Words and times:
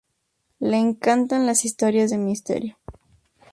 Le 0.59 0.77
encantan 0.77 1.45
las 1.45 1.63
historias 1.63 2.09
de 2.09 2.17
misterio. 2.17 2.75